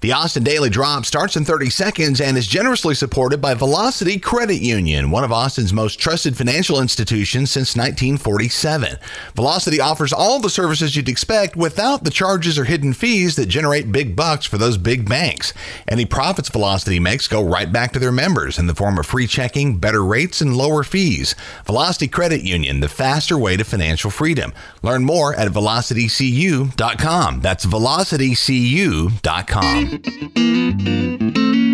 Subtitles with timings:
[0.00, 4.62] The Austin Daily Drop starts in 30 seconds and is generously supported by Velocity Credit
[4.62, 8.96] Union, one of Austin's most trusted financial institutions since 1947.
[9.34, 13.90] Velocity offers all the services you'd expect without the charges or hidden fees that generate
[13.90, 15.52] big bucks for those big banks.
[15.88, 19.26] Any profits Velocity makes go right back to their members in the form of free
[19.26, 21.34] checking, better rates, and lower fees.
[21.66, 24.54] Velocity Credit Union, the faster way to financial freedom.
[24.80, 27.40] Learn more at velocitycu.com.
[27.40, 29.87] That's velocitycu.com.
[29.88, 31.67] thank you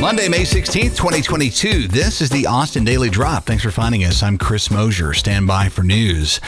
[0.00, 1.88] Monday, May 16th, 2022.
[1.88, 3.44] This is the Austin Daily Drop.
[3.46, 4.22] Thanks for finding us.
[4.22, 5.14] I'm Chris Mosier.
[5.14, 6.38] Stand by for news.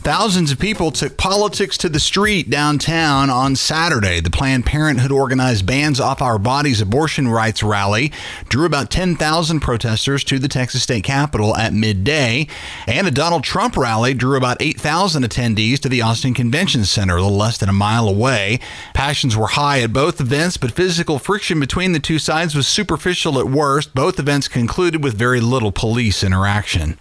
[0.00, 4.20] Thousands of people took politics to the street downtown on Saturday.
[4.20, 8.10] The Planned Parenthood organized Bans Off Our Bodies abortion rights rally
[8.48, 12.48] drew about 10,000 protesters to the Texas state capitol at midday,
[12.88, 17.22] and a Donald Trump rally drew about 8,000 attendees to the Austin Convention Center, a
[17.22, 18.58] little less than a mile away.
[18.92, 22.87] Passions were high at both events, but physical friction between the two sides was super
[22.88, 23.94] superficial at worst.
[23.94, 26.98] Both events concluded with very little police interaction.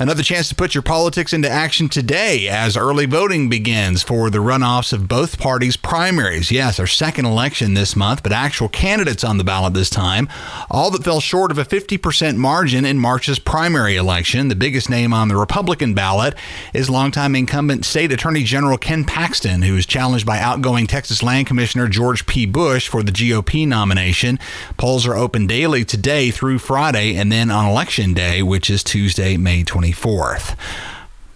[0.00, 4.38] Another chance to put your politics into action today as early voting begins for the
[4.38, 6.50] runoffs of both parties' primaries.
[6.50, 10.26] Yes, our second election this month, but actual candidates on the ballot this time.
[10.70, 14.48] All that fell short of a 50% margin in March's primary election.
[14.48, 16.34] The biggest name on the Republican ballot
[16.72, 21.46] is longtime incumbent State Attorney General Ken Paxton, who is challenged by outgoing Texas Land
[21.46, 22.46] Commissioner George P.
[22.46, 24.38] Bush for the GOP nomination.
[24.78, 29.36] Polls are open daily today through Friday and then on Election Day, which is Tuesday,
[29.36, 29.89] May 20.
[29.92, 30.56] 24th.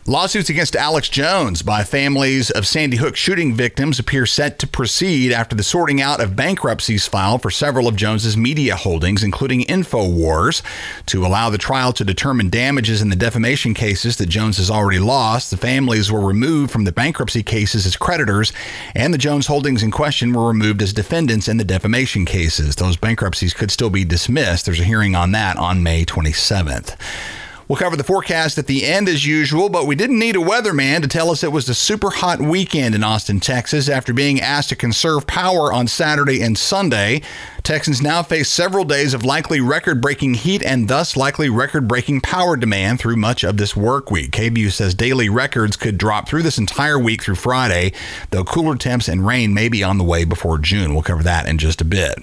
[0.06, 5.33] Lawsuits against Alex Jones by families of Sandy Hook shooting victims appear set to proceed
[5.33, 10.61] after the sorting out of bankruptcies filed for several of Jones's media holdings, including InfoWars.
[11.06, 14.98] To allow the trial to determine damages in the defamation cases that Jones has already
[14.98, 18.52] lost, the families were removed from the bankruptcy cases as creditors,
[18.94, 22.77] and the Jones holdings in question were removed as defendants in the defamation cases.
[22.77, 24.66] Those bankruptcies could still be dismissed.
[24.66, 26.94] There's a hearing on that on May 27th.
[27.67, 31.01] We'll cover the forecast at the end as usual, but we didn't need a weatherman
[31.01, 34.69] to tell us it was a super hot weekend in Austin, Texas after being asked
[34.69, 37.23] to conserve power on Saturday and Sunday.
[37.63, 42.20] Texans now face several days of likely record breaking heat and thus likely record breaking
[42.20, 44.33] power demand through much of this work week.
[44.33, 47.92] KVUE says daily records could drop through this entire week through Friday,
[48.29, 50.92] though cooler temps and rain may be on the way before June.
[50.92, 52.19] We'll cover that in just a bit.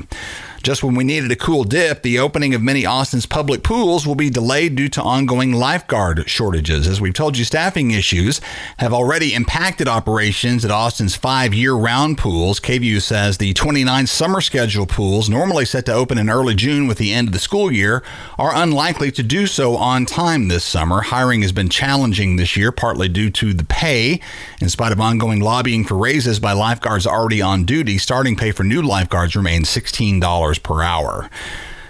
[0.61, 4.15] Just when we needed a cool dip, the opening of many Austin's public pools will
[4.15, 6.87] be delayed due to ongoing lifeguard shortages.
[6.87, 8.39] As we've told you, staffing issues
[8.77, 12.59] have already impacted operations at Austin's five year round pools.
[12.59, 16.99] KVUE says the 29 summer schedule pools, normally set to open in early June with
[16.99, 18.03] the end of the school year,
[18.37, 21.01] are unlikely to do so on time this summer.
[21.01, 24.21] Hiring has been challenging this year, partly due to the pay.
[24.59, 28.63] In spite of ongoing lobbying for raises by lifeguards already on duty, starting pay for
[28.63, 31.29] new lifeguards remains $16 per hour.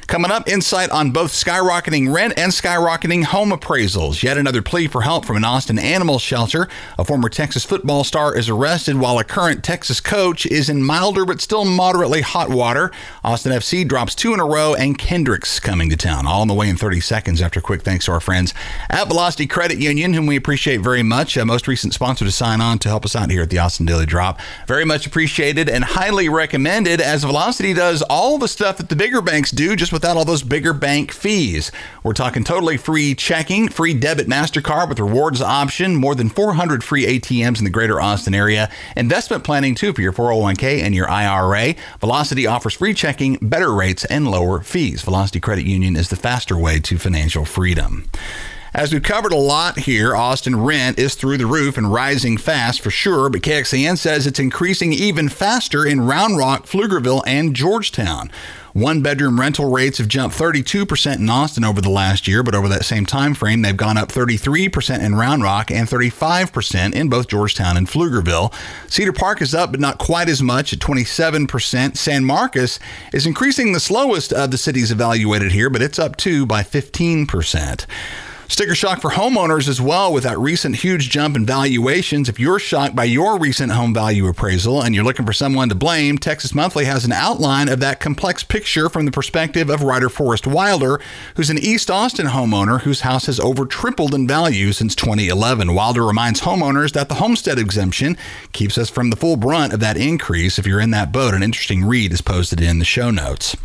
[0.07, 4.23] Coming up, insight on both skyrocketing rent and skyrocketing home appraisals.
[4.23, 6.67] Yet another plea for help from an Austin animal shelter.
[6.97, 11.25] A former Texas football star is arrested while a current Texas coach is in milder
[11.25, 12.91] but still moderately hot water.
[13.23, 16.27] Austin FC drops two in a row, and Kendricks coming to town.
[16.27, 18.53] All on the way in 30 seconds after quick thanks to our friends
[18.89, 21.37] at Velocity Credit Union, whom we appreciate very much.
[21.37, 23.85] A most recent sponsor to sign on to help us out here at the Austin
[23.85, 24.39] Daily Drop.
[24.67, 29.21] Very much appreciated and highly recommended as Velocity does all the stuff that the bigger
[29.21, 31.71] banks do just with without all those bigger bank fees.
[32.03, 37.05] We're talking totally free checking, free debit MasterCard with rewards option, more than 400 free
[37.05, 41.75] ATMs in the greater Austin area, investment planning too for your 401k and your IRA.
[41.99, 45.03] Velocity offers free checking, better rates, and lower fees.
[45.03, 48.09] Velocity Credit Union is the faster way to financial freedom.
[48.73, 52.79] As we've covered a lot here, Austin rent is through the roof and rising fast
[52.79, 58.31] for sure, but KXAN says it's increasing even faster in Round Rock, Pflugerville, and Georgetown.
[58.71, 62.69] One bedroom rental rates have jumped 32% in Austin over the last year, but over
[62.69, 67.27] that same time frame, they've gone up 33% in Round Rock and 35% in both
[67.27, 68.53] Georgetown and Pflugerville.
[68.89, 71.97] Cedar Park is up, but not quite as much at 27%.
[71.97, 72.79] San Marcos
[73.11, 77.85] is increasing the slowest of the cities evaluated here, but it's up too by 15%.
[78.51, 82.27] Sticker shock for homeowners as well with that recent huge jump in valuations.
[82.27, 85.75] If you're shocked by your recent home value appraisal and you're looking for someone to
[85.75, 90.09] blame, Texas Monthly has an outline of that complex picture from the perspective of writer
[90.09, 90.99] Forrest Wilder,
[91.37, 95.73] who's an East Austin homeowner whose house has over tripled in value since 2011.
[95.73, 98.17] Wilder reminds homeowners that the homestead exemption
[98.51, 100.59] keeps us from the full brunt of that increase.
[100.59, 103.55] If you're in that boat, an interesting read is posted in the show notes.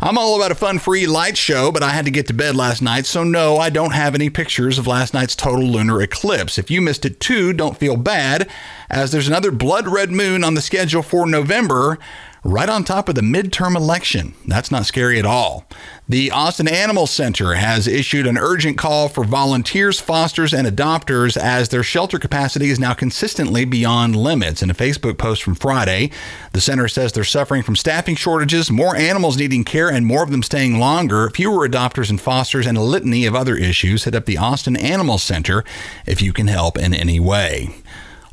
[0.00, 2.54] I'm all about a fun free light show, but I had to get to bed
[2.54, 6.58] last night, so no, I don't have any pictures of last night's total lunar eclipse.
[6.58, 8.48] If you missed it too, don't feel bad,
[8.90, 11.98] as there's another blood red moon on the schedule for November.
[12.44, 14.34] Right on top of the midterm election.
[14.46, 15.66] That's not scary at all.
[16.08, 21.68] The Austin Animal Center has issued an urgent call for volunteers, fosters, and adopters as
[21.68, 24.62] their shelter capacity is now consistently beyond limits.
[24.62, 26.10] In a Facebook post from Friday,
[26.52, 30.30] the center says they're suffering from staffing shortages, more animals needing care, and more of
[30.30, 34.04] them staying longer, fewer adopters and fosters, and a litany of other issues.
[34.04, 35.64] Hit up the Austin Animal Center
[36.06, 37.70] if you can help in any way.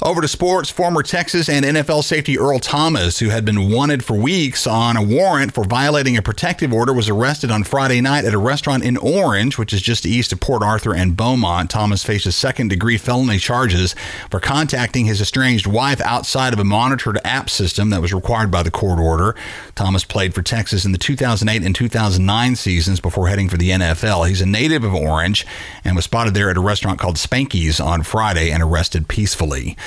[0.03, 4.17] Over to sports, former Texas and NFL safety Earl Thomas, who had been wanted for
[4.17, 8.33] weeks on a warrant for violating a protective order, was arrested on Friday night at
[8.33, 11.69] a restaurant in Orange, which is just east of Port Arthur and Beaumont.
[11.69, 13.95] Thomas faces second degree felony charges
[14.29, 18.61] for contacting his estranged wife outside of a monitored app system that was required by
[18.61, 19.37] the court order.
[19.73, 24.27] Thomas played for Texas in the 2008 and 2009 seasons before heading for the NFL.
[24.27, 25.47] He's a native of Orange
[25.85, 29.77] and was spotted there at a restaurant called Spanky's on Friday and arrested peacefully.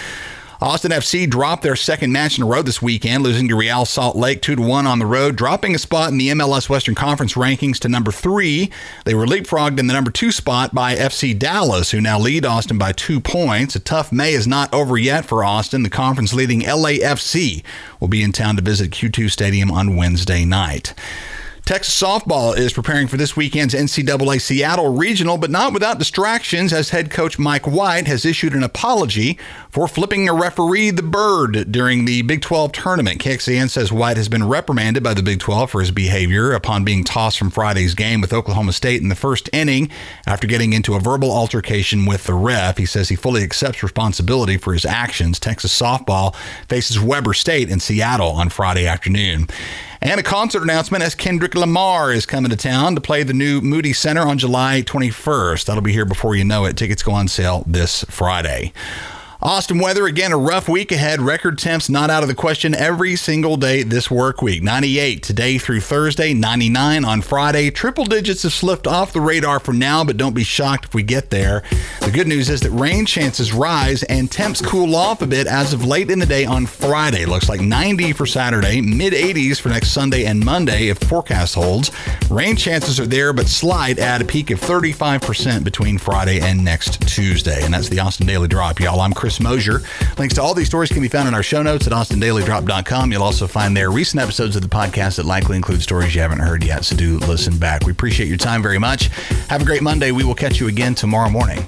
[0.59, 4.17] Austin FC dropped their second match in a row this weekend, losing to Real Salt
[4.17, 7.79] Lake 2 1 on the road, dropping a spot in the MLS Western Conference rankings
[7.81, 8.71] to number three.
[9.05, 12.79] They were leapfrogged in the number two spot by FC Dallas, who now lead Austin
[12.79, 13.77] by two points.
[13.77, 15.83] A tough May is not over yet for Austin.
[15.83, 17.63] The conference leading LAFC
[18.01, 20.95] will be in town to visit Q2 Stadium on Wednesday night.
[21.67, 26.91] Texas softball is preparing for this weekend's NCAA Seattle Regional, but not without distractions, as
[26.91, 29.37] head coach Mike White has issued an apology
[29.69, 33.21] for flipping a referee the bird during the Big 12 tournament.
[33.21, 37.03] KXAN says White has been reprimanded by the Big 12 for his behavior upon being
[37.03, 39.91] tossed from Friday's game with Oklahoma State in the first inning
[40.25, 42.79] after getting into a verbal altercation with the ref.
[42.79, 45.41] He says he fully accepts responsibility for his actions.
[45.41, 46.33] Texas softball
[46.69, 49.49] faces Weber State in Seattle on Friday afternoon.
[50.01, 53.61] And a concert announcement as Kendrick Lamar is coming to town to play the new
[53.61, 55.65] Moody Center on July 21st.
[55.65, 56.77] That'll be here before you know it.
[56.77, 58.73] Tickets go on sale this Friday.
[59.47, 61.21] Austin weather, again, a rough week ahead.
[61.21, 64.61] Record temps not out of the question every single day this work week.
[64.61, 67.71] 98 today through Thursday, 99 on Friday.
[67.71, 71.05] Triple digits have slipped off the radar for now, but don't be shocked if we
[71.05, 71.63] get there.
[72.01, 75.73] The good news is that rain chances rise and temps cool off a bit as
[75.73, 77.25] of late in the day on Friday.
[77.25, 81.93] Looks like 90 for Saturday, mid 80s for next Sunday and Monday if forecast holds.
[82.33, 87.07] Rain chances are there, but slight at a peak of 35% between Friday and next
[87.07, 87.65] Tuesday.
[87.65, 89.01] And that's the Austin Daily Drop, y'all.
[89.01, 89.81] I'm Chris Mosier.
[90.19, 93.13] Links to all these stories can be found in our show notes at austindailydrop.com.
[93.13, 96.41] You'll also find there recent episodes of the podcast that likely include stories you haven't
[96.41, 97.85] heard yet, so do listen back.
[97.85, 99.09] We appreciate your time very much.
[99.49, 100.13] Have a great Monday.
[100.13, 101.67] We will catch you again tomorrow morning.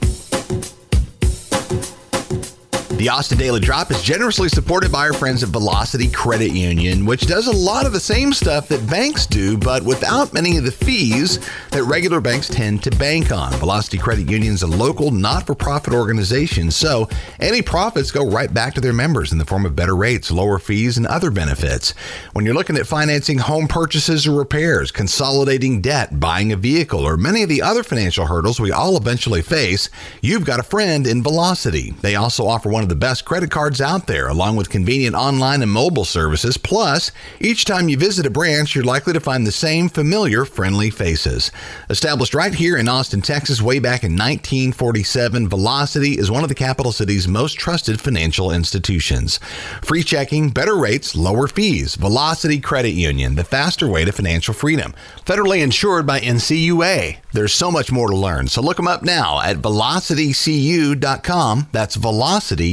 [2.99, 7.29] The Austin Daily Drop is generously supported by our friends at Velocity Credit Union, which
[7.29, 10.73] does a lot of the same stuff that banks do, but without many of the
[10.73, 11.39] fees
[11.71, 13.53] that regular banks tend to bank on.
[13.53, 17.09] Velocity Credit Union is a local, not for profit organization, so
[17.39, 20.59] any profits go right back to their members in the form of better rates, lower
[20.59, 21.95] fees, and other benefits.
[22.33, 27.17] When you're looking at financing home purchases or repairs, consolidating debt, buying a vehicle, or
[27.17, 29.89] many of the other financial hurdles we all eventually face,
[30.21, 31.93] you've got a friend in Velocity.
[32.01, 35.63] They also offer one of the best credit cards out there, along with convenient online
[35.63, 36.57] and mobile services.
[36.57, 40.91] Plus, each time you visit a branch, you're likely to find the same familiar, friendly
[40.91, 41.51] faces.
[41.91, 46.55] Established right here in Austin, Texas, way back in 1947, Velocity is one of the
[46.55, 49.39] capital city's most trusted financial institutions.
[49.83, 51.97] Free checking, better rates, lower fees.
[51.97, 54.95] Velocity Credit Union, the faster way to financial freedom.
[55.25, 57.19] Federally insured by NCUA.
[57.33, 61.69] There's so much more to learn, so look them up now at velocitycu.com.
[61.73, 61.97] That's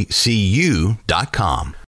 [0.10, 1.76] velocitycu.com.